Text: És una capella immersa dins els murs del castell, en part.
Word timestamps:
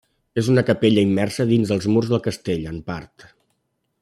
És 0.41 0.47
una 0.53 0.63
capella 0.69 1.03
immersa 1.09 1.47
dins 1.53 1.75
els 1.77 1.87
murs 1.97 2.11
del 2.15 2.25
castell, 2.31 2.67
en 2.75 2.81
part. 2.89 3.29